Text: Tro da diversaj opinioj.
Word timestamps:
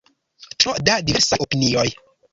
Tro 0.63 0.73
da 0.89 0.97
diversaj 1.11 1.41
opinioj. 1.47 1.89